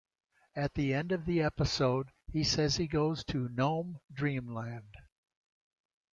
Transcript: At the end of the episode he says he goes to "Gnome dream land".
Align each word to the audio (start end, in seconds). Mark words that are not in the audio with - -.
At 0.55 0.73
the 0.73 0.95
end 0.95 1.11
of 1.11 1.25
the 1.27 1.43
episode 1.43 2.09
he 2.33 2.43
says 2.43 2.77
he 2.77 2.87
goes 2.87 3.23
to 3.25 3.47
"Gnome 3.49 3.99
dream 4.11 4.47
land". 4.51 4.95